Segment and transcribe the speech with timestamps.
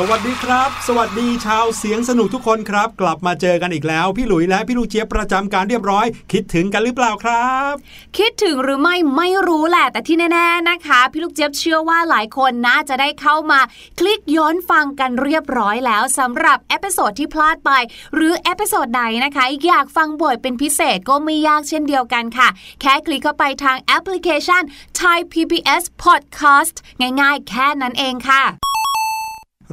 [0.00, 7.74] สวัสดีครับ สวัสดีชาวเสียงสนุกทุกคนครับ กลับมาเจอกันอีกแล้ว พี่หลุยและพี่ลูกเจี๊ยบประจำการเรียบร้อย คิดถึงกันหรือเปล่าครับ
[8.18, 13.60] คิดถึงหรือไม่ไม่รู้แหละ แต่ที่แน่ๆนะคะ พี่ลูกเจี๊ยบเชื่อว่าหลายคนน่าจะได้เข้ามา
[13.98, 17.70] คลิกย้อนฟังกันเรียบร้อยแล้วสำหรับ episode ที่พลาดไป
[18.14, 22.48] หรือ episode ไหนนะคะ อยากฟังบ่อยเป็นพิเศษก็ไม่ยากเช่นเดียวกันค่ะ
[22.80, 24.62] แค่คลิกเข้าไปทางแอปพลิเคชัน
[25.00, 26.74] Thai PBS Podcast
[27.20, 28.44] ง่ายๆ แค่นั้นเองค่ะ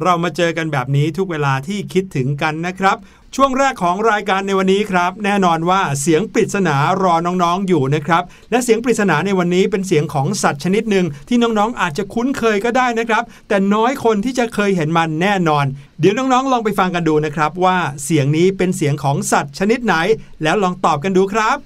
[0.02, 2.96] เรามาเจอกันแบบนี้ทุกเวลาที่คิดถึงกันนะครับ
[3.34, 15.64] ช่วงแรกของรายการในวันนี้ครับ แน่นอนว่าเสียงปริศนารอน้องๆอยู่นะครับ และเสียงปริศนาในวันนี้เป็นเสียงของสัตว์ชนิดหนึ่งที่น้องๆอาจจะคุ้นเคยก็ได้นะครับ แต่น้อยคนที่จะเคยเห็นมันแน่นอน
[16.00, 19.94] เดี๋ยวน้องๆ ลองไปฟังกันดูนะครับ ว่าเสียงนี้เป็นเสียงของสัตว์ชนิดไหน
[20.42, 21.56] แล้วลองตอบกันดูครับ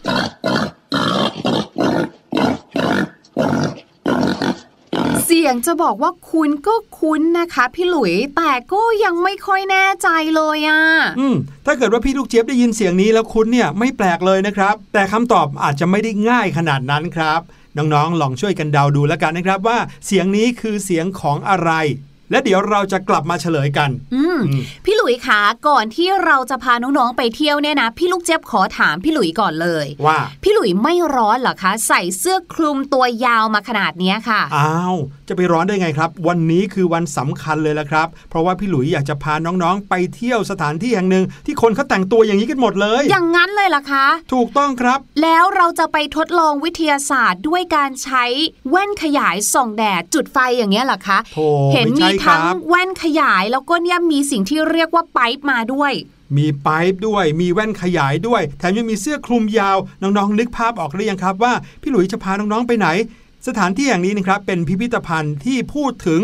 [5.33, 10.83] เสียงจะบอกว่าคุ้นก็คุ้นนะคะ พี่หลุยแต่ก็ยังไม่ค่อยแน่ใจเลยอะ่ะ
[11.19, 11.37] อืม
[11.67, 17.41] ถ้าเกิดว่าพี่ลูกเจี๊ยบได้ยินเสียงนี้แล้วคุณเนี่ยไม่แปลกเลยนะครับ แต่คำตอบอาจจะไม่ได้ง่ายขนาดนั้นครับ
[17.77, 21.71] น้องๆ ลองช่วยกันเดาดูแล้วกันนะครับว่าเสียงนี้คือเสียงของอะไร
[22.31, 34.97] และเดี๋ยวเราจะกลับมาเฉลยกัน อืมอืมพี่หลุยคะก่อนที่เราจะพาน้องๆไปเที่ยวเนี่ยนะ พี่ลูกเจี๊ยบขอถามพี่หลุยก่อนเลยว่า พี่หลุยไม่ร้อนเหรอคะ ใส่เสื้อคลุมตัวยาวมาขนาดเนี้ยค่ะอ้าว
[35.31, 48.25] จะไปร้อนได้ไงครับ วันนี้คือวันสำคัญเลยละครับ เพราะว่าพี่หลุยอยากจะพาน้องๆ ไปเที่ยวสถานที่แห่งหนึ่งที่คนเขาแต่งตัวอย่างนี้กันหมดเลย อย่างนั้นเลยเหรอคะ ถูกต้องครับ แล้วเราจะไปทดลองวิทยาศาสตร์ด้วยการใช้
[48.71, 55.93] แว่นขยายส่องแดดจุดไฟอย่างเงี้ยเหรอคะโธ่เห็นไม่มีใช่ครัทั้งบแว่นขยายแล้วก็เนี่ยมีสิ่งที่เรียกว่าไปป์มาด้วย
[56.37, 62.89] มีไป๊ป์ด้วย มีแว่นขยายด้วย แถมยังมีเสื้อคลุมยาว น้องๆ นึกภาพออกหรือยังครับว่า พี่หลุยจะพาน้อง ๆ ไปไหน
[63.47, 66.21] สถานที่อย่างนี้นะครับเป็นพิพิธภัณฑ์ที่พูดถึง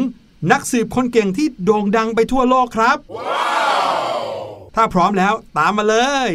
[0.53, 2.97] นักสืบคนเก่งที่โด่งดังไปทั่วโลกครับ
[4.75, 5.97] ถ้าพร้อมแล้วตามมาเล
[6.29, 6.31] ย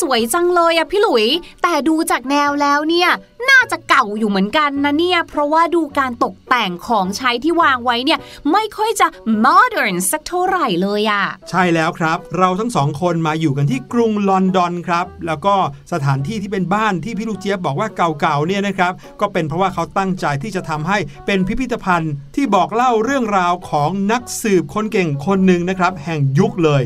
[0.00, 1.26] สวยจังเลยอะพี่หลุย
[1.62, 3.10] แต่ดูจากแนวแล้วเนี่ย
[3.50, 8.18] น่าจะเก่าอยู่เหมือนกันนะเนี่ย เพราะว่าดูการตกแต่งของใช้ที่วางไว้เนี่ย
[8.52, 9.06] ไม่ค่อยจะ
[9.44, 15.54] modern สักเท่าไหร่เลยอะใช่แล้วครับ เราทั้งสองคนมาอยู่กันที่กรุงลอนดอนครับ แล้วก็
[15.92, 26.84] สถานที่ที่เป็นบ้านที่พี่ลูกเจี๊ยบบอกว่าเก่าๆเนี่ยนะครับก็เป็นเพราะว่าเขาตั้งใจที่จะทำให้เป็นพิพิธภัณฑ์ที่บอกเล่าเรื่องราวของนักสืบคนเก่งคนหนึ่งนะครับ แห่งยุคเลย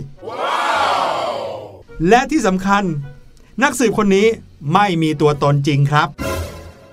[2.09, 2.85] และที่สำคัญ
[3.63, 4.27] นักสืบคนนี้
[4.75, 6.09] ไม่มีตัวตนจริงครับ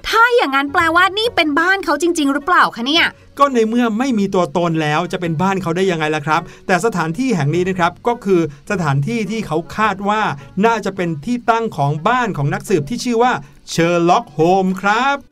[0.07, 3.05] ถ้าอย่างนั้นแปลว่านี่เป็นบ้านเขาจริง ๆ หรือเปล่าคะเนี่ย
[3.37, 10.21] ก็ในเมื่อไม่มีตัวตนแล้วจะเป็นบ้านเขาได้ยังไงล่ะครับ แต่สถานที่แห่งนี้นะครับก็คือสถานที่ที่เขาคาดว่า
[10.65, 13.33] น่าจะเป็นที่ตั้งของบ้านของนักสืบที่ชื่อว่า
[13.69, 15.30] เชอร์ล็อกโฮมครับ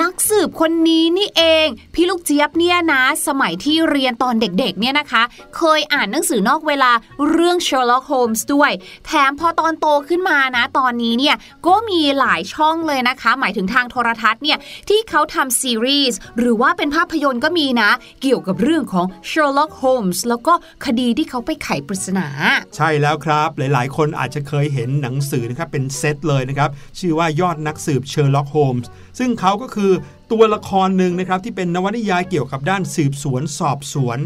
[0.00, 5.22] นักสืบคนนี้นี่เอง พี่ลูกเจี๊ยบเนี่ยนะ สมัยที่เรียนตอนเด็กๆเนี่ยนะคะ
[5.56, 6.90] เคยอ่านหนังสือนอกเวลา
[7.30, 8.70] เรื่อง Sherlock Holmes ด้วย
[9.06, 11.36] แถมพอตอนโตขึ้นมานะ ตอนนี้เนี่ย
[11.66, 14.58] ก็มีหลายช่องเลยนะคะ หมายถึงทางโทรทัศน์เนี่ย
[14.88, 17.90] ที่เขาทำซีรีส์หรือว่าเป็นภาพยนตร์ก็มีนะ
[18.22, 20.54] เกี่ยวกับเรื่องของ Sherlock Holmes แล้วก็
[20.86, 22.28] คดีที่เขาไปไขปริศนา
[22.76, 29.92] ใช่แล้วครับ หลายๆ คนอาจจะเคยเห็นหนังสือนะครับเป็นเซตเลยนะครับชื่อว่ายอดนักสืบเชอร์ล็อกโฮมส์ซึ่งเขาก็คือคือ
[30.32, 34.18] ตัวละครหนึ่งนะครับที่เป็นนวนิยายเกี่ยวกับด้านสืบสวนสอบสวน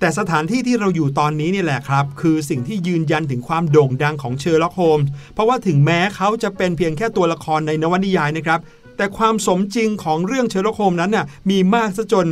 [0.00, 8.60] แต่สถานที่ที่เราอยู่ตอนนี้นี่แหละครับ คือสิ่งที่ยืนยันถึงความโด่งดังของเชอร์ล็อกโฮมส์เพราะว่าถึงแม้เขาจะเป็นเพียงแค่ตัวละครในนวนิยายนะครับ
[8.96, 12.26] แต่ความสมจริงของเรื่องเชอร์ล็อกโฮมส์นั้นน่ะมีมากซะจน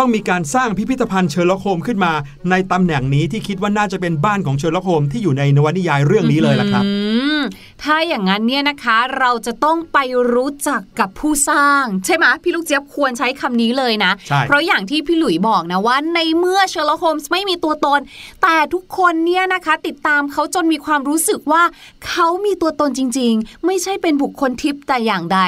[0.00, 2.12] ต้องมีการสร้างพิพิธภัณฑ์เชอร์ล็อกโฮมส์ขึ้นมา
[2.50, 6.90] ในตำแหน่งนี้ที่คิดว่าน่าจะเป็นบ้านของเชอร์ล็อกโฮมส์ที่อยู่ในนวนิยายเรื่องนี้เลยล่ะครับอื
[7.38, 7.40] ม
[7.82, 9.98] ถ้าอย่างนั้นเนี่ยนะคะเราจะต้องไป
[10.34, 18.00] รู้จักกับผู้สร้าง ใช่ไหมพี่ลูกเจี๊ยบควรใช้คำนี้เลยนะใช่เพราะอย่างที่พี่หลุยบอกนะว่า ในเมื่อเชอร์ล็อกโฮมส์ไม่มีตัวตน
[18.42, 21.62] แต่ทุกคนเนี่ยนะคะติดตามเขาจนมีความรู้สึกว่า
[22.06, 25.40] เขามีตัวตนจริง ๆ ไม่ใช่เป็นบุคคลทิพย์แต่อย่างใด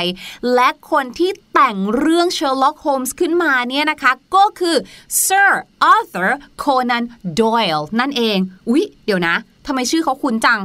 [0.54, 4.76] และคนที่แต่งเรื่องเชอร์ล็อกโฮมส์ขึ้นมาเนี่ยนะคะ ก็คือ
[5.25, 5.50] Sir
[5.92, 6.30] Arthur
[6.62, 7.04] Conan
[7.40, 9.35] Doyle นั่นเอง อุ๊ย เดี๋ยวนะ
[9.66, 10.61] ทำไมชื่อเขาคุ้นจัง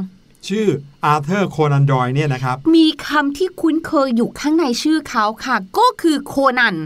[0.48, 0.66] ชื่อ
[1.04, 6.76] อาร์เธอร์โคนันดอยเนี่ยนะครับ มีคำที่คุ้นเคยอยู่ข้างในชื่อเขาค่ะ ก็คือโคนัน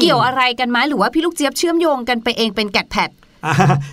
[0.00, 3.18] เกี่ยวอะไรกันไหมหรือว่าพี่ลูกเจี๊ยบเชื่อมโยงกันไปเองเป็นแกดแพดอ่า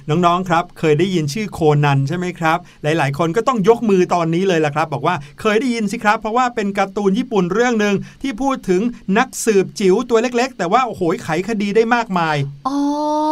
[0.09, 8.81] น้องๆครับ เคยได้ยินชื่อโคนันใช่ไหมครับ หลายๆ คนก็ต้องยกมือตอนนี้เลยล่ะครับ บอกว่าเคยได้ยินสิครับ เพราะว่าเป็นการ์ตูนญี่ปุ่นเรื่องหนึ่งที่พูดถึง
[9.17, 12.35] นักสืบจิ๋วตัวเล็ก ๆ แต่ว่าโอ้โหไขคดีได้มากมาย
[12.67, 12.77] อ๋อ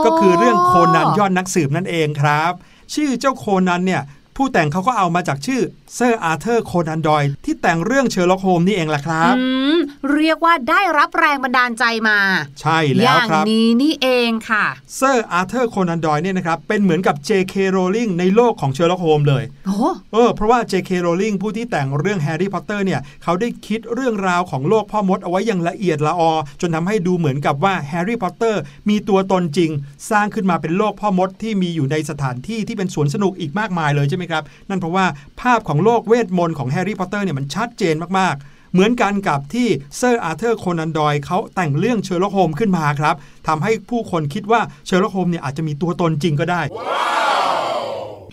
[0.05, 2.53] ก็คือเรื่องโคนันยอดนักสืบนั่นเองครับ
[2.93, 4.01] ชื่อเจ้าโคนันเนี่ย
[4.35, 5.61] ผู้แต่งเขาก็เอามาจากชื่อ
[5.95, 9.43] เซอร์อาร์เธอร์โคนันดอยที่แต่งเรื่องเชอร์ล็อกโฮมนี่เองล่ะครับอื
[9.75, 9.77] ม
[10.13, 12.19] เรียกว่าได้รับแรงบันดาลใจมา
[12.61, 14.65] ใช่อแล้วย่างครับนี้นี่เองค่ะ
[14.95, 17.55] เซอร์อาร์เธอร์โคนันดอยเนี่ยนะครับเป็นเหมือนกับ J.K.
[17.75, 20.91] Rowling ในโลกของเชอร์ล็อกโฮมเลยโอ้เออเพราะว่า J.K.
[21.05, 29.71] Rowling ผู้ที่แต่งเรื่องแฮร์รี่พอตเตอร์เนี่ยเขาได้คิดเรื่องราวของโลกพ่อมดเอาไว้อย่างละเอียดละออ จนทำให้ดูเหมือนกับว่าแฮร์รี่พอตเตอร์มีตัวตนจริง
[30.09, 35.05] สร้างขึ้นมาเป็นโลกพ่อมดที่มีอยู่ในสถานที่ที่เป็นสวนสนุกอีกมากมายเลยใช่ไหมครับ นั่นเพราะว่า
[35.41, 39.67] ภาพของโลกเวทมนต์ของแฮร์รี่พอตเตอร์เนี่ยมันชัดเจนมากๆเหมือนกันกับที่
[39.97, 43.15] เซอร์อาร์เธอร์โคนันดอยเขาแต่งเรื่องเชอร์ล็อกโฮมขึ้นมาครับ
[43.47, 46.61] ทำให้ผู้คนคิดว่าเชอร์ล็อกโฮมเนี่ยอาจจะมีตัวตนจริงก็ได้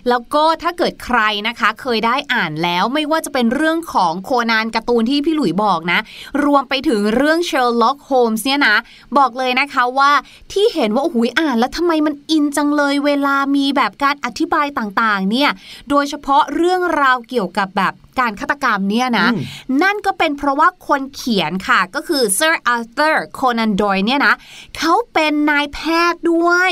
[0.08, 6.00] แล้วก็ถ้าเกิดใครนะคะ เคยได้อ่านแล้วไม่ว่าจะเป็นเรื่องของโคนันการ์ตูนที่พี่หลุยบอกนะ
[6.44, 8.76] รวมไปถึงเรื่องเชอร์ล็อกโฮมส์เนี่ยนะ
[9.18, 10.12] บอกเลยนะคะว่า
[10.52, 15.50] ที่เห็นว่าโอ้โหอ่านแล้วทำไมมันอินจังเลยเวลามีแบบการอธิบายต่างๆ เนี่ย
[15.90, 19.40] โดยเฉพาะเรื่องราวเกี่ยวกับแบบการฆาตกรรมเนี่ยนะอืม
[19.82, 24.34] นั่นก็เป็นเพราะว่าคนเขียนค่ะก็คือ Sir Arthur Conan Doyle เนี่ยนะ
[24.78, 25.78] เขาเป็นนายแพ
[26.12, 26.70] ทย์ด้วย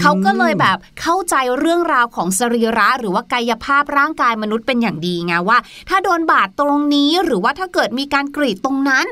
[0.00, 5.58] เขาก็เลยแบบเข้าใจเรื่องราวของสรีระหรือว่ากายภาพร่างกายมนุษย์เป็นอย่างดีไงว่า
[5.88, 9.06] ถ้าโดนบาดตรงนี้หรือว่าถ้าเกิดมีการกรีดตรงนั้น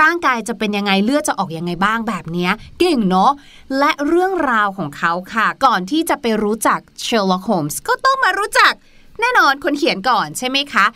[0.00, 2.48] ร่างกายจะเป็นยังไงเลือดจะออกยังไงบ้างแบบนี้
[2.78, 3.32] เก่งเนาะ
[3.78, 8.72] และเรื่องราวของเขาค่ะ ก่อนที่จะไปรู้จักเชลล์ล็อกโฮมส์ก็ต้องมารู้จัก
[9.20, 10.86] แน่นอนคนเขียนก่อนใช่ไหมคะ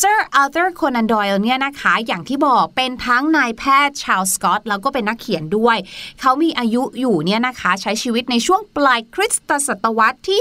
[0.00, 5.76] Sir Arthur Conan Doyle เนี่ยนะคะ อย่างที่บอกเป็นทั้งนายแพทย์ชาวสกอตแล้วก็เป็นนักเขียนด้วย
[6.20, 10.40] เขามีอายุอยู่เนี่ยนะคะ ใช้ชีวิตในช่วงปลายคริสตศตวรรษที่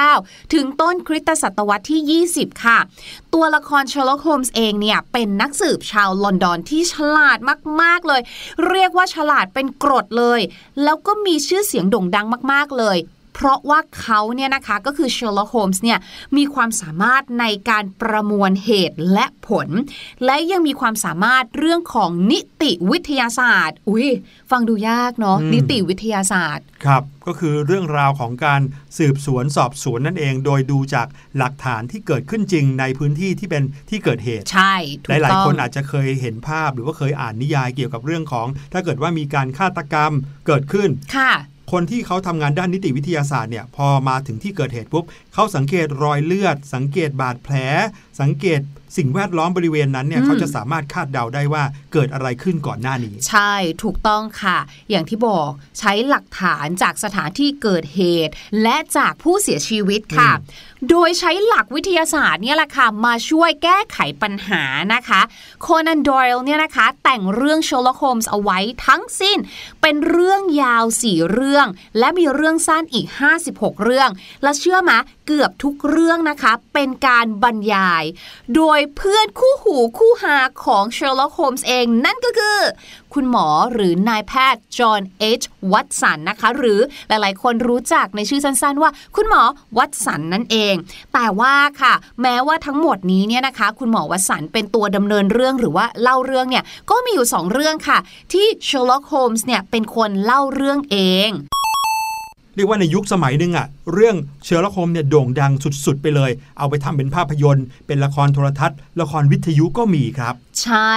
[0.00, 2.78] 19 ถึงต้นคริสตศตวรรษที่ 20 ค่ะ
[3.34, 7.38] ตัวละคร Sherlock Holmes เองเนี่ย เป็นนักสืบชาวลอนดอนที่ฉลาด
[7.82, 8.20] มาก ๆ เลย
[8.68, 10.40] เรียกว่าฉลาดเป็นกรดเลย
[10.82, 12.98] แล้วก็มีชื่อเสียงโด่งดังมาก ๆ เลย
[13.34, 15.98] เพราะว่าเขาเนี่ยนะคะก็คือเชอร์ล็อกโฮมส์เนี่ย
[16.36, 19.68] มีความสามารถในการประมวลเหตุและผล
[20.24, 24.08] และยังมีความสามารถเรื่องของนิติวิทยาศาสตร์ อุ้ย
[24.50, 28.60] ฟังดูยากเนาะอืมนิติวิทยาศาสตร์ ครับ ก็คือเรื่องราวของการ
[28.98, 31.06] สืบสวนสอบสวนนั่นเอง โดยดูจาก
[31.38, 34.74] หลักฐานที่เกิดขึ้นจริงในพื้นที่ที่เป็นที่เกิดเหตุใช่
[35.04, 40.12] ถูหกลายต้องๆคนอาจจะเคยเห็นภาพหรือว่าเคยอ่านนิยายเกี่ยวกับเรื่องของ ถ้าเกิดว่ามีการฆาตกรรม
[40.46, 41.32] เกิดขึ้นค่ะ
[41.72, 45.04] คนที่เขาทำงานด้านนิติวิทยาศาสตร์เนี่ยพอมาถึงที่เกิดเหตุปุ๊บ
[45.34, 47.54] เขาสังเกตรอยเลือด สังเกตบาดแผล
[48.20, 48.60] สังเกต
[48.96, 54.58] สิ่งแวดล้อมบริเวณนั้นเนี่ยอืมเขาจะสามารถคาดเดาได้ว่าเกิดอะไรขึ้นก่อนหน้านี้ ใช่ถูกต้องค่ะ
[54.90, 60.30] อย่างที่บอกใช้หลักฐานจากสถานที่เกิดเหตุ และจากผู้เสียชีวิตค่ะ
[60.90, 64.62] โดยใช้หลักวิทยาศาสตร์เนี่ยแหละค่ะมาช่วยแก้ไขปัญหา
[64.94, 65.20] นะคะ
[65.62, 69.38] โคนันดอยล์เนี่ยนะคะแต่งเรื่อง Sherlock Holmes เอาไว้ทั้งสิ้น
[69.82, 71.66] เป็นเรื่องยาว 4 เรื่อง
[71.98, 73.06] และมีเรื่องสั้นอีก
[73.44, 74.10] 56 เรื่อง
[74.42, 74.92] และเชื่อไหม
[75.26, 78.04] เกือบทุกเรื่องนะคะ เป็นการบรรยาย
[78.54, 82.60] โดยเพื่อนคู่หูคู่หาของ Sherlock Holmes เองนั่นก็คือ
[83.14, 85.42] คุณหมอหรือนายแพทย์จอห์นเอช
[85.72, 89.42] วัตสันนะคะ หรือหลายๆ คนรู้จักในชื่อสั้นๆ ว่า คุณหมอ
[89.78, 90.74] วัตสันนั่นเอง
[91.14, 97.98] แต่ว่าค่ะ แม้ว่าทั้งหมดนี้เนี่ยนะคะ คุณหมอวัตสันเป็นตัวดำเนินเรื่องหรือว่าเล่าเรื่องเนี่ยก็มีอยู่ 2 เรื่องค่ะ
[98.32, 100.96] ที่เชอร์ล็อกโฮมส์เนี่ยเป็นคนเล่าเรื่องเอ
[101.28, 101.30] ง
[102.56, 105.52] เรียกว่าในยุคสมัยหนึ่งอะเรื่องเชอร์ล็อกโฮมเนี่ยโด่งดัง
[105.84, 110.94] สุดๆ ไปเลย เอาไปทำเป็นภาพยนตร์ เป็นละครโทรทัศน์ ละครวิทยุก็มีครับ ใช่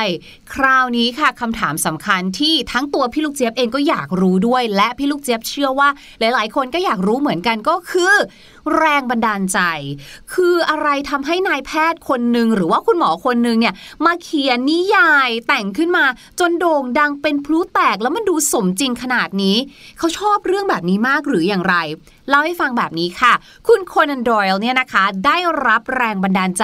[0.53, 8.13] คราวนี้ค่ะคำถามสำคัญที่ทั้งตัวพี่ลูกเจี๊ยบเองก็อยากรู้ด้วย และพี่ลูกเจี๊ยบเชื่อว่าหลายๆ คนก็อยากรู้เหมือนกันก็คือ
[8.77, 9.59] แรงบันดาลใจ
[10.33, 13.73] คืออะไรทำให้นายแพทย์คนหนึ่งหรือว่าคุณหมอคนหนึ่งเนี่ย
[14.05, 16.05] มาเขียนนิยายแต่งขึ้นมา
[16.39, 19.57] จนโด่งดังเป็นพลุแตกแล้วมันดูสมจริงขนาดนี้
[19.97, 21.75] เขาชอบเรื่องแบบนี้มากหรืออย่างไร
[22.29, 23.33] เล่าให้ฟังแบบนี้ค่ะ
[23.67, 26.63] คุณโคนันดอยล์เนี่ยนะคะ ได้รับแรงบันดาลใจ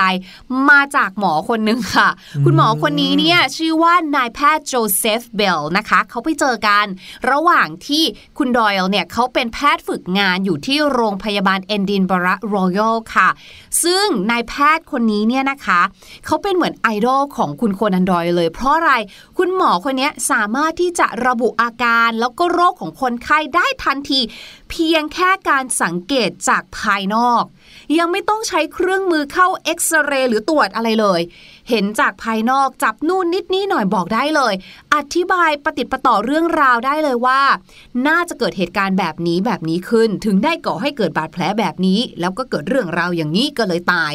[0.70, 2.08] มาจากหมอคนหนึ่งค่ะ
[2.46, 6.86] คุณหมอคนนี้เนี่ยชื่อว่านายแพทย์โจเซฟเบลนะคะ เขาไปเจอกัน
[7.32, 8.04] ระหว่างที่
[8.38, 13.30] คุณดอยล์เนี่ยเขาเป็นแพทย์ฝึกงานอยู่ที่โรงพยาบาลเอนดินบระรอยัลค่ะ
[13.84, 15.82] ซึ่งนายแพทย์คนนี้เนี่ยนะคะ
[16.26, 18.94] เขาเป็นเหมือนไอดอลของคุณโคนันดอยล์เลยเพราะอะไร
[19.38, 24.20] คุณหมอคนนี้สามารถที่จะระบุอาการแล้วก็โรคของคนไข้ได้ทันที
[24.70, 27.44] เพียงแค่การการสังเกตจากภายนอก
[27.98, 31.22] ยังไม่ต้องใช้เครื่องมือเข้าเอ็กซเรย์หรือตรวจอะไรเลย
[31.70, 34.54] เห็นจากภายนอกจับนู่นนิดนี่หน่อยบอกได้เลย
[34.96, 37.42] อธิบายปะติดปะต่อเรื่องราวได้เลยว่า
[38.08, 44.14] น่าจะเกิดเหตุการณ์แบบนี้แบบนี้ขึ้น ถึงได้ก่อให้เกิดบาดแผลแบบนี้ แล้วก็เกิดเรื่องราวอย่างนี้ก็เลยตาย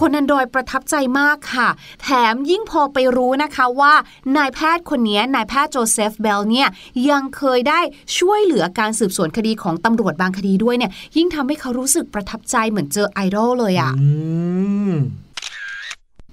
[0.00, 1.68] โคนันดอยล์ประทับใจมากค่ะ
[2.02, 3.94] แถมยิ่งพอไปรู้นะคะว่า
[4.36, 6.68] นายแพทย์คนนี้นายแพทย์โจเซฟเบลเนี่ย
[7.10, 7.80] ยังเคยได้
[8.18, 13.92] ช่วยเหลือการสืบสวนคดีของตำรวจบางคดีด้วยเนี่ยยิ่งทำให้เขารู้สึกประทับใจเหมือนเจอไอดอลเลยอะค่ะ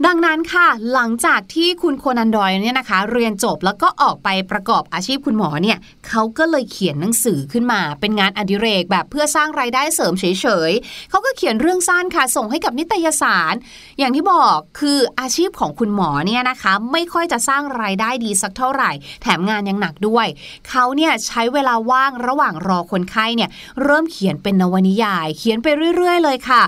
[0.06, 5.77] ดังนั้นค่ะ หลังจากที่คุณโคนันดอยเนี่ยนะคะ เรียนจบแล้วก็ออกไปประกอบอาชีพคุณหมอเนี่ย
[6.08, 13.54] เขาก็เลยเขียนหนังสือขึ้นมา เป็นงานอดิเรกแบบเพื่อสร้างรายได้เสริมเฉยๆเขาก็เขียนเรื่องสั้นค่ะ ส่งให้กับนิตยสาร
[14.00, 20.27] อย่างที่บอกคืออาชีพของคุณหมอเนี่ยนะคะ ไม่ค่อยจะสร้างรายได้ดีสักเท่าไหร่ แถมงานยังหนักด้วย
[20.70, 23.50] เขาเนี่ยใช้เวลาว่างระหว่างรอคนไข้เนี่ย
[23.84, 26.62] เริ่มเขียนเป็นนวนิยาย เขียนไปเรื่อย ๆ เลยค่ะ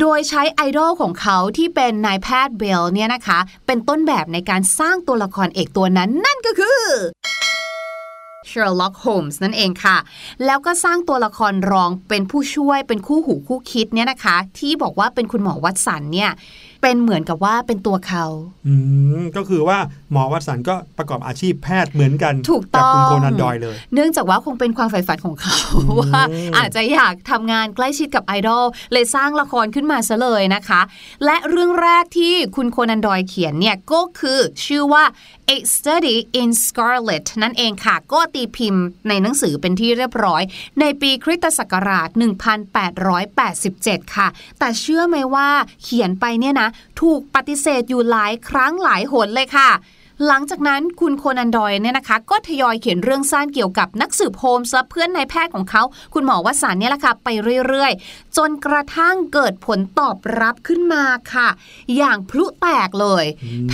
[0.00, 6.82] โดยใช้ไอดอลของเขาที่เป็นนายแพทย์เบลเนี่ยนะคะ เป็นต้นแบบในการสร้างตัวละครเอกตัวนั้นนั่นก็คือ
[8.50, 9.96] Sherlock Holmes นั่นเองค่ะ
[10.44, 16.30] แล้วก็สร้างตัวละครรองเป็นผู้ช่วยเป็นคู่หูคู่คิดเนี่ยนะคะ ที่บอกว่าเป็นคุณหมอวัตสันเนี่ย
[16.82, 18.26] เป็นเหมือนกับว่าเป็นตัวเขา
[18.66, 18.74] อื
[19.20, 19.78] มก็คือว่า
[20.14, 25.58] หมอวัตสันก็ประกอบอาชีพแพทย์เหมือนกันถูกต้องกับคุณโคนันดอยเลย เนื่องจากว่าคงเป็นความใฝ่ฝันของเขา
[26.00, 26.22] ว่า
[26.56, 30.80] อาจจะอยากทำงานใกล้ชิดกับไอดอลเลยสร้างละครขึ้นมาซะเลยนะคะ
[31.24, 35.04] และเรื่องแรกที่คุณโคนันดอยเขียนเนี่ยก็คือชื่อว่า
[35.50, 40.42] A Study in Scarlet นั่นเองค่ะ ก็ตีพิมพ์ในหนังสือเป็นที่เรียบร้อย
[40.80, 42.08] ในปีคริสตศักราช
[42.92, 44.28] 1887 ค่ะ
[44.58, 45.48] แต่เชื่อไหมว่า
[45.82, 46.68] เขียนไปเนี่ยนะ
[47.00, 49.70] ถูกปฏิเสธอยู่หลายครั้งหลายหนเลยค่ะ
[50.26, 55.82] หลังจากนั้นคุณโคนันดอยเนี่ยนะคะ ก็ทยอยเขียนเรื่องสั้นเกี่ยวกับนักสืบโฮมส์และเพื่อนนายแพทย์ของเขา
[56.14, 57.28] คุณหมอวสันต์เนี่ยแหละค่ะไป
[57.68, 61.48] เรื่อยๆ จนกระทั่งเกิดผลตอบรับขึ้นมาค่ะ
[61.96, 63.24] อย่างพลุแตกเลย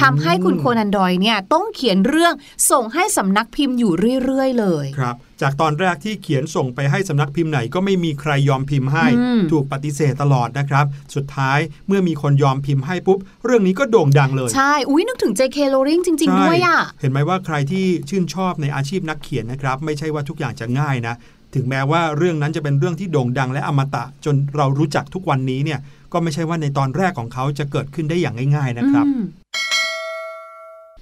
[0.00, 2.35] ทำให้คุณโคนันดอยเนี่ยต้องเขียนเรื่อง
[2.70, 3.92] ส่งให้สำนักพิมพ์อยู่
[4.25, 15.59] เรื่อยๆ เลยครับ จากตอนแรกที่เขียนส่งไปให้สำนักพิมพ์ไหนก็ไม่มีใครยอมพิมพ์ให้อืมถูกปฏิเสธตลอดนะครับ สุดท้ายเมื่อมีคนยอมพิมพ์ให้ปุ๊บ เรื่องนี้ก็โด่งดังเลย ใช่ อุ้ยนึกถึง J.K.
[15.73, 21.14] Rowling จริง ๆ ด้วยอะใช่เห็นไหมว่าใครที่ชื่นชอบในอาชีพนักเขียนนะครับ ไม่ใช่ว่าทุกอย่างจะง่ายนะ
[21.54, 25.80] ถึงแม้ว่าเรื่องนั้นจะเป็นเรื่องที่โด่งดังและอมตะ จนเรารู้จักทุกวันนี้เนี่ย
[26.12, 29.25] ก็ไม่ใช่ว่าในตอนแรกของเขาจะเกิดขึ้นได้อย่างง่าย ๆนะครับอืม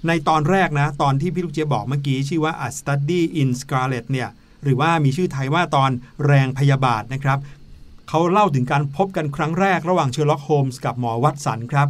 [0.07, 4.29] ในตอนแรกนะ ตอนที่พี่ลูกเจี๊ยบบอกเมื่อกี้ชื่อว่า A Study in Scarlet เนี่ย
[4.63, 5.91] หรือว่ามีชื่อไทยว่าตอน
[6.25, 7.39] แรงพยาบาทนะครับ
[8.09, 11.87] เขาเล่าถึงการพบกันครั้งแรกระหว่างเชอร์ล็อกโฮมส์กับหมอวัตสันครับ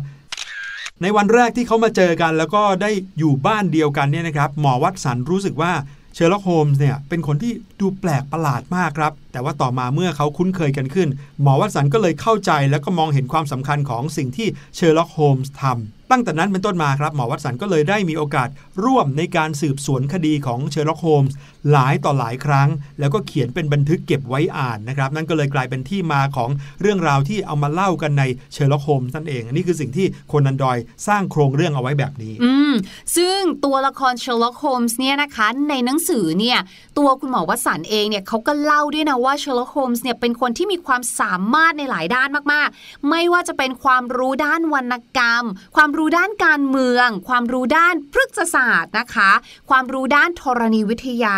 [1.01, 5.71] ในวันแรกที่เขามาเจอกันแล้วก็ได้อยู่บ้านเดียวกันเนี่ยนะครับหมอวัตสันรู้สึกว่า
[6.15, 11.09] เชอร์ล็อกโฮมส์เนี่ยเป็นคนที่ดูแปลกประหลาดมากครับแต่ว่าต่อมาเมื่อเขาคุ้นเคยกันขึ้น
[11.41, 15.75] หมอวัตสันก็เลยเข้าใจแล้วก็มองเห็นความสำคัญของสิ่งที่เชอร์ล็อกโฮมส์ทำ
[16.11, 18.49] ตั้งแต่นั้นเป็นต้นมาครับ หมอวัตสันก็เลยได้มีโอกาส
[18.83, 21.35] ร่วมในการสืบสวนคดีของเชอร์ล็อกโฮมส์
[21.71, 26.49] หลายต่อหลายครั้ง แล้วก็เขียนเป็นบันทึกเก็บไว้อ่านนะครับ นั่นก็เลยกลายเป็นที่มาของ
[26.81, 32.73] เรื่องราวที่เอามาเล่ากันในเชอร์ล็อกโฮมส์นั่นเองอันนี้คือสิ่งที่โคนันดอยล์สร้างโครงเรื่องเอาไว้แบบนี้ อืม
[33.15, 36.59] ซึ่งตัวละคร Sherlock Holmes เนี่ยนะคะในหนังสือเนี่ย
[36.97, 45.43] ตัวคุณหมอวัตสันเองเนี่ยเขาก็เล่าด้วยนะว่า Sherlock Holmes เนี่ยเป็นคนที่มีความสามารถในหลายด้านมากๆ ไม่ว่าจะเป็นความรู้ด้านวรรณกรรม
[45.75, 49.31] ความรู้ด้านการเมือง ความรู้ด้านพฤกษศาสตร์นะคะ
[49.69, 51.37] ความรู้ด้านธรณีวิทยา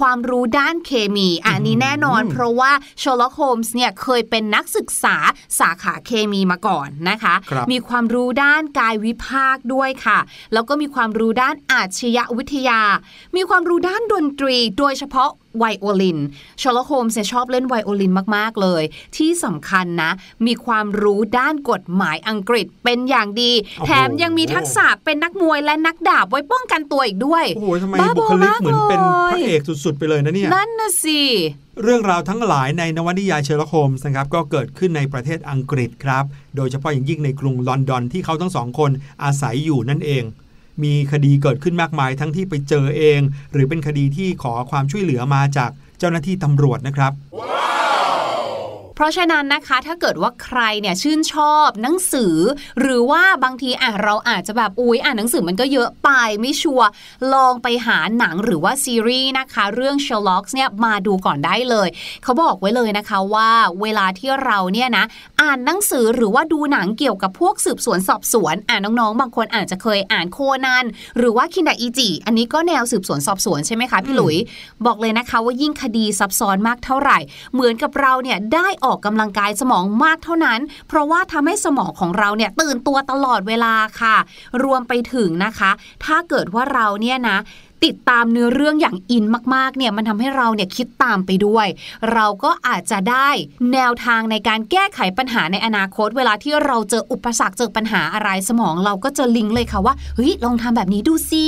[0.00, 5.16] ความรู้ด้านเคมีอะอันนี้แน่นอน เพราะว่า Sherlock Holmes เนี่ยเคยเป็นนักศึกษา
[5.60, 10.18] สาขาเคมีมาก่อนนะคะครับมีความรู้ด้านกายวิภาคด้วยค่ะ
[10.52, 12.80] แล้วก็มีความรู้ด้านอาชญาวิทยา
[13.36, 16.18] มีความรู้ด้านดนตรี โดยเฉพาะ ไวโอลิน
[16.60, 18.82] ชอลโฮมส์ชอบเล่นไวโอลินมาก ๆ เลย
[19.16, 20.10] ที่สำคัญนะ
[20.46, 28.98] มีความรู้ด้านกฎหมายอังกฤษเป็นอย่างดีโอ้โหแถมยังมีทักษะเป็นนักมวยและนักดาบไว้ป้องกันตัวอีกด้วยโอ้โหทำไมบ้าบุบอคลิกมากเหมือนเป็น
[29.32, 31.20] พระเลยเอกสุด ๆ ไปเลยนะเนี่ย นั่นน่ะสิ
[31.82, 36.24] เรื่องราวทั้งหลายในนวนิยายเชอร์ล็อกโฮมส์นะครับก็เกิดขึ้นในประเทศอังกฤษครับ
[36.56, 38.90] โดยเฉพาะอย่างยิ่งในกรุงลอนดอนที่เขาทั้งสองคน
[39.24, 40.24] อาศัยอยู่นั่นเอง
[40.84, 43.20] มีคดีเกิดขึ้นมากมายทั้งที่ไปเจอเอง
[43.52, 47.49] หรือเป็นคดีที่ขอความช่วยเหลือมาจากเจ้าหน้าที่ตำรวจนะครับ wow.
[49.00, 52.36] เพราะฉะนั้นนะคะถ้าเกิดว่าใครเนี่ยชื่นชอบหนังสือ
[52.80, 56.10] หรือว่าบางทีอะเราอาจจะแบบอุ๊ยอ่านหนังสือมันก็เยอะไป
[56.40, 56.88] ไม่ชัวร์
[57.32, 61.88] ลองไปหาหนังหรือว่าซีรีส์นะคะ เรื่อง Sherlock เนี่ยมาดูก่อนได้เลย
[62.22, 63.50] เขาบอกไว้เลยนะคะว่า
[63.82, 65.04] เวลาที่เราเนี่ยนะ
[65.40, 70.84] อ่านหนังสือหรือว่าดูหนังเกี่ยวกับพวกสืบสวนสอบสวนอ่านน้องๆ บางคนอาจจะเคยอ่านโคนัน
[71.18, 74.36] หรือว่าคินดาอิจิอันนี้ก็แนวสืบสวนสอบสวนใช่ไหมคะพี่หลุย
[74.86, 77.18] บอกเลยนะคะว่ายิ่งคดีซับซ้อนมากเท่าไหร่
[77.54, 84.16] เหมือนกับเราเนี่ยได้ออกกำลังกายสมองมากเท่านั้น เพราะว่าทำให้สมองของเราเนี่ยตื่นตัวตลอดเวลาค่ะ
[84.62, 85.70] รวมไปถึงนะคะ
[86.04, 87.38] ถ้าเกิดว่าเราเนี่ยนะ
[87.84, 89.24] ติดตามเนื้อเรื่องอย่างอิน
[89.54, 91.66] มากๆ เนี่ยมันทำให้เราเนี่ยคิดตามไปด้วย
[92.12, 93.28] เราก็อาจจะได้
[93.72, 101.46] แนวทางในการแก้ไขปัญหาในอนาคต เวลาที่เราเจออุปสรรคเจอปัญหาอะไรสมอง เราก็จะลิงก์เลยค่ะว่าเฮ้ยลองทำแบบนี้ดูสิ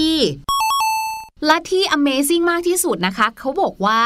[1.46, 4.00] และที่ Amazing มากที่สุดนะคะ เขาบอกว่า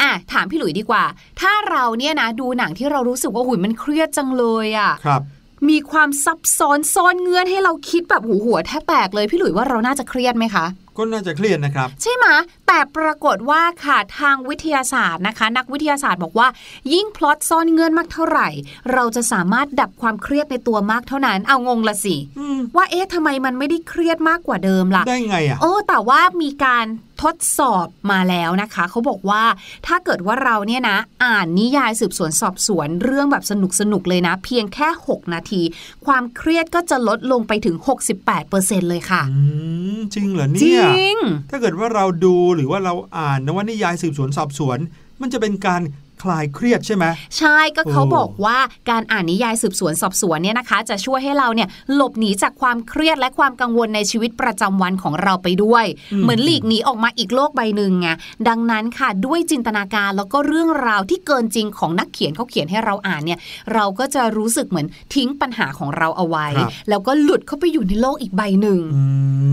[0.00, 1.04] อะ ถามพี่หลุยดีกว่า
[1.40, 5.22] ถ้าเราเนี่ยนะ ดูหนังที่เรารู้สึกว่าหุยมันเครียดจังเลยอะ่ะ ครับ
[5.68, 10.64] มีความซับซ้อนซ่อนเงื่อนให้เราคิดแบบหูหัวแทบแตกเลย พี่หลุยว่าเราน่าจะเครียดไหมคะ
[10.96, 12.26] ก็น่าจะเครียดนะครับ ใช่ไหม
[12.72, 16.48] แต่ปรากฏว่าค่ะทางวิทยาศาสตร์นะคะ นักวิทยาศาสตร์บอกว่า
[16.92, 18.48] ยิ่งพล็อตซ่อนเงื่อนมากเท่าไหร่
[18.92, 26.86] เราจะสามารถดับความเครียดในตัวมากเท่านั้น เอางงละสิอืมว่าเอ๊ะทำไมมันไม่ได้เครียดมากกว่าเดิมล่ะ ได้ไงอะโอ้แต่ว่ามีการ
[27.22, 29.42] ทดสอบมาแล้วนะคะเขาบอกว่า
[29.86, 35.62] ถ้าเกิดว่าเราเนี่ยนะ อ่านนิยายสืบสวนสอบสวนเรื่องแบบสนุกสนุกๆเลยนะ เพียงแค่ 6 นาที
[36.06, 37.76] ความเครียดก็จะลดลงไปถึง
[38.32, 39.40] 68%เลยค่ะอื
[39.96, 41.16] มจริงเหรอจเนี่ริยง
[41.50, 44.78] ถ้าเกิดว่าเราดูหรือว่าเราอ่านนวนิยายสืบสวนสอบสวน
[45.20, 45.82] มันจะเป็นการ
[46.22, 47.04] คลายเครียดใช่ไหม
[47.38, 48.58] ใช่ก็เขาโอ้บอกว่า
[48.90, 55.84] การอ่านนิยายสืบสวนสอบสวนเนี่ยนะคะ จะช่วยให้เราเนี่ยหลบหนีจากความเครียดและความกังวลในชีวิตประจำวันของเราไปด้วย
[56.22, 58.08] เหมือนหลีกหนีออกมาอีกโลกใบหนึ่งไง
[58.48, 63.38] ดังนั้นค่ะด้วยจินตนาการแล้วก็เรื่องราวที่เกินจริงของนักเขียนเขาเขียนให้เราอ่านเนี่ย
[63.74, 69.02] เราก็จะรู้สึกเหมือนทิ้งปัญหาของเราเอาไว้ครับแล้วก็หลุดเข้าไปอยู่ในโลกอีกใบหนึ่งอื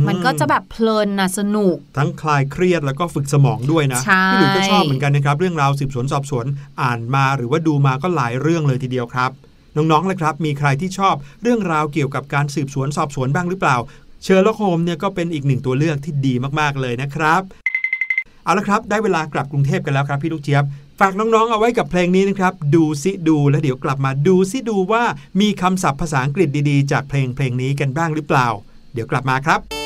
[0.08, 6.46] มันก็จะแบบเพลินนะสนุก ทั้งคลายเครียดแล้วก็ฝึกสมองด้วยนะใช่พี่หลุยส์ก็ชอบเหมือนกันนะครับเรื่องราวสืบสวนสอบสวน
[6.82, 9.32] อ่านมาหรือว่าดูมาก็หลายเรื่องเลยทีเดียวครับ
[9.76, 13.78] น้องๆเลยครับ มีใครที่ชอบเรื่องราวเกี่ยวกับการสืบสวนสอบสวนบ้างหรือเปล่า
[14.24, 17.42] เชอร์ล็อกโฮมเนี่ยก็เป็นอีกหนึ่งตัวเลือกที่ดีมากๆเลยนะครับ
[18.44, 20.64] เอาละครับ ได้เวลากลับกรุงเทพกันแล้วครับพี่ลูกเจี๊ยบ
[21.00, 25.04] ฝากน้องๆ เอาไว้กับเพลงนี้นะครับ ดูซิดูแล้วเดี๋ยวกลับมาดูซิดูว่า
[25.42, 28.48] มีคำศัพท์ภาษาอังกฤษดีๆ จากเพลงเพลงนี้กันบ้างหรือเปล่า
[28.94, 29.77] เดี๋ยวกลับมาครับ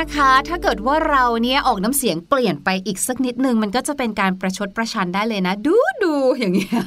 [0.00, 6.80] นะคะ ถ้าเกิดว่าเราเนี่ยออกน้ำเสียงเปลี่ยนไปอีกสักนิดนึง มันก็จะเป็นการประชดประชันได้เลยนะ ดูดูอย่างเงี้ย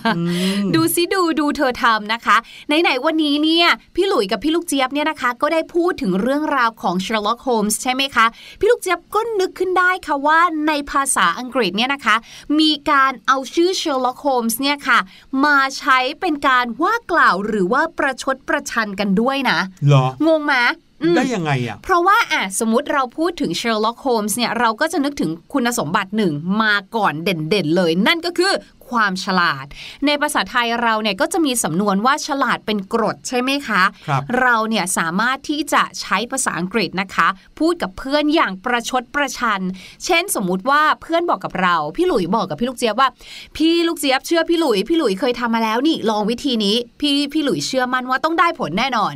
[0.76, 8.26] ดูซิดูดูเธอทำนะคะไหนๆวันนี้เนี่ยพี่หลุยกับพี่ลูกเจี๊ยบเนี่ยนะคะ ก็ได้พูดถึงเรื่องราวของ Sherlock Holmes ใช่ไหมคะ
[8.60, 12.16] พี่ลูกเจี๊ยบก็นึกขึ้นได้ค่ะว่าในภาษาอังกฤษเนี่ยนะคะ
[12.60, 15.00] มีการเอาชื่อ Sherlock Holmes เนี่ยค่ะ
[15.46, 28.54] มาใช้เป็นการว่ากล่าวหรือว่าประชดประชันกันด้วยนะเหรองงไหมอืม ได้ยังไงอะ เพราะว่าอะสมมติเราพูดถึง Sherlock Holmes เนี่ยเราก็จะนึกถึงคุณสมบัติหนึ่งมาก่อนเด่นๆเลย นั่นก็คือ
[28.92, 29.66] ความฉลาด
[30.06, 37.28] ในภาษาไทยเราเนี่ยก็จะมีสำนวนว่าฉลาดเป็นกรดใช่ไหมคะครับเราเนี่ยสามารถที่จะใช้ภาษาอังกฤษนะคะ
[37.60, 39.62] พูดกับเพื่อนอย่างประชดประชัน
[40.06, 43.10] เช่นสมมุติว่าเพื่อนบอกกับเรา พี่หลุยบอกกับพี่ลูกเจี๊ยบว่า
[43.58, 49.14] พี่ลูกเจี๊ยบเชื่อพี่หลุย พี่หลุยเคยทำมาแล้วนี่ลองวิธีนี้ พี่พี่หลุยเชื่อมั่นว่าต้องได้ผลแน่นอน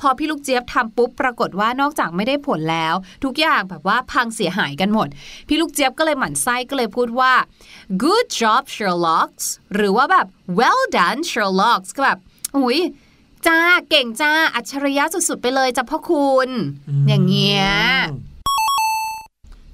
[0.00, 5.08] พอพี่ลูกเจี๊ยบทำปุ๊บปรากฏว่านอกจากไม่ได้ผลแล้ว ทุกอย่างแบบว่าพังเสียหายกันหมด
[5.48, 7.32] พี่ลูกเจี๊ยบก็เลยหมั่นไส้ก็เลยพูดว่า
[8.02, 9.30] good job Sherlock
[9.74, 10.26] หรือว่าแบบ
[10.58, 12.18] well done Sherlock ก็แบบ
[12.56, 12.80] อุ้ย
[13.46, 16.50] จ้าเก่งจ้าอัจฉริยะสุดๆไปเลยจ้ะพ่อคุณ
[17.08, 17.66] อย่างเงี้ย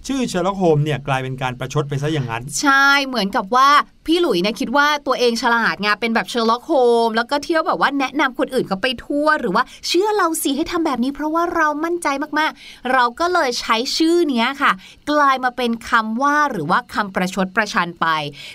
[0.06, 3.68] ชื่อเชอร์ล็อกโฮมเนี่ยกลายเป็นการประชดไปซะอย่างนั้น ใช่เหมือนกับว่า
[4.06, 6.72] พี่หลุยเนี่ยคิดว่าตัวเองฉลาดไงเป็นแบบเชอร์ล็อกโฮ
[7.06, 14.72] มแล้วก็เที่ยวแบบว่าแนะนำคนอื่นเขาไปทั่ว หรือว่าเชื่อเราสิให้ทำแบบนี้ เพราะว่าเรามั่นใจมากๆ เราก็เลยใช้ชื่อเนี้ยค่ะ
[15.10, 18.06] กลายมาเป็นคำว่าหรือว่าคำประชดประชันไป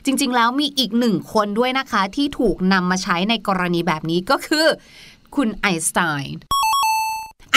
[0.06, 4.66] จริง ๆ แล้วมีอีกหนึ่งคนด้วยนะคะ ที่ถูกนำมาใช้ในกรณีแบบนี้ก็คือ
[5.36, 6.57] คุณไอน์สไตน์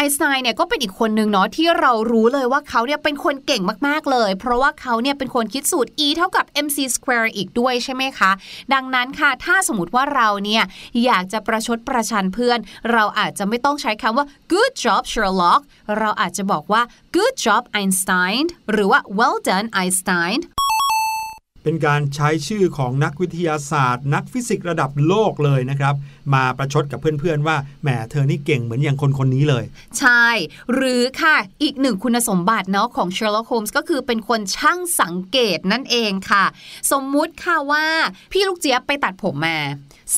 [0.00, 8.30] อน์สไตน์เนี่ยก็เป็นอีกคนนึงเนาะที่เรารู้เลยว่าเขาเนี่ยเป็นคนเก่งมากๆเลย เพราะว่าเขาเนี่ยเป็นคนคิดสูตร e เท่ากับ mc square อีกด้วยใช่ไหมคะ
[8.74, 10.62] ดังนั้นค่ะ ถ้าสมมติว่าเราเนี่ย
[11.04, 12.58] อยากจะประชดประชันเพื่อน
[12.92, 15.60] เราอาจจะไม่ต้องใช้คำว่า good job Sherlock
[15.98, 16.82] เราอาจจะบอกว่า
[17.16, 20.38] good job Einstein หรือว่า well done Einstein
[21.64, 25.94] เป็นการใช้ชื่อของนักวิทยาศาสตร์ นักฟิสิกส์ระดับโลกเลยนะครับ
[26.34, 29.64] มาประชดกับเพื่อนๆว่าแหมเธอนี่เก่งเหมือนอย่างคนคนนี้เลย
[29.98, 30.26] ใช่
[30.72, 36.44] หรือค่ะอีกหนึ่งคุณสมบัติเนาะของ Sherlock Holmes ก็คือเป็นคนช่างสังเกตนั่นเองค่ะ
[36.92, 37.86] สมมุติค่ะว่า
[38.32, 39.58] พี่ลูกเจี๊ยบไปตัดผมมา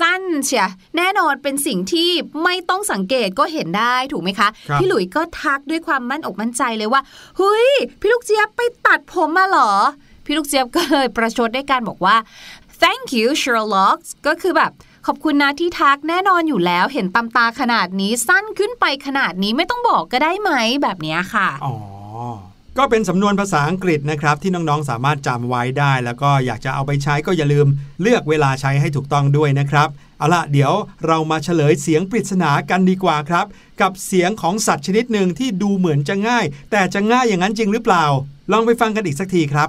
[0.00, 2.10] สั้นเชียแน่นอนเป็นสิ่งที่
[2.44, 7.00] ไม่ต้องสังเกตก็เห็นได้ถูกไหมคะครับพี่หลุยก็ทักด้วยความมั่นอกมั่นใจเลยว่า
[7.38, 9.72] เฮ้ยพี่ลูกเจี๊ยบไปตัดผมมาเหรอ
[10.24, 12.16] พี่ลูกเจี๊ยบก็เลยประชดด้วยการบอกว่า
[12.82, 14.72] thank you Sherlock ก็คือแบบ
[15.06, 20.50] ขอบคุณนะที่ทักแน่นอนอยู่แล้วเห็นตำตาขนาดนี้สั้นขึ้นไปขนาดนี้ไม่ต้องบอกก็ได้ไหม
[20.82, 21.74] แบบนี้ค่ะ อ๋อ
[22.78, 27.66] ก็เป็นสำนวนภาษาอังกฤษนะครับ ที่น้องๆสามารถจำไว้ได้ แล้วก็อยากจะเอาไปใช้ก็อย่าลืม
[28.02, 30.72] เลือกเวลาใช้ให้ถูกต้องด้วยนะครับ เอาล่ะ เดี๋ยว
[31.06, 33.46] เรามาเฉลยเสียงปริศนากันดีกว่าครับ
[33.80, 38.04] กับเสียงของสัตว์ชนิดหนึ่งที่ดูเหมือนจะง่าย แต่จะง่ายอย่างนั้นจริงหรือเปล่า
[38.52, 39.68] ลองไปฟังกันอีกสักทีครับ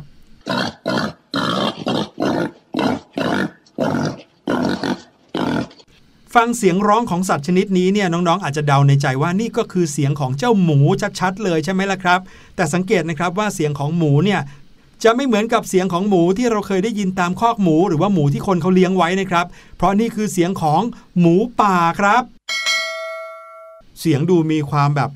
[6.35, 10.79] ฟังเสียงร้องของสัตว์ชนิดนี้เนี่ยน้องๆ อาจจะเดาในใจว่านี่ก็คือเสียงของเจ้าหมู
[11.19, 12.19] ชัดๆเลยใช่ไหมล่ะครับ
[12.55, 14.41] แต่สังเกตนะครับว่าเสียงของหมูเนี่ย
[15.03, 19.45] จะไม่เหมือนกับเสียงของหมูที่เราเคยได้ยินตามคอกหมูหรือว่าหมูที่คนเขาเลี้ยงไว้นะครับ
[19.77, 20.81] เพราะนี่คือเสียงของ
[21.19, 22.23] หมูป่าครับ
[23.99, 25.09] เสียงดูมีความแบบ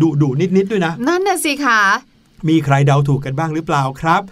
[0.00, 1.80] ดุดุๆนิดๆด้วยนะ นั่นน่ะสิคะ
[2.48, 4.22] มีใครเดาถูกกันบ้างหรือเปล่าครับ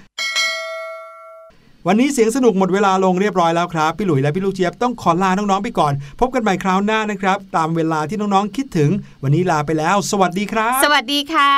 [1.86, 8.90] วันนี้เสียงสนุกหมดเวลาลงเรียบร้อยแล้วครับ พี่หลุยและพี่ลูกเจี๊ยบต้องขอลาน้องๆไปก่อน พบกันใหม่คราวหน้านะครับ ตามเวลาที่น้องๆคิดถึง
[9.22, 11.52] วันนี้ลาไปแล้ว สวัสดีครับ สวัสดีค่ะ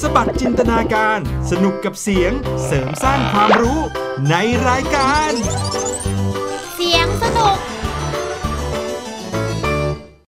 [0.00, 1.18] สบัดจินตนาการ
[1.50, 2.32] สนุกกับเสียง
[2.66, 3.80] เสริมสร้างความรู้
[4.30, 4.34] ใน
[4.68, 5.32] รายการ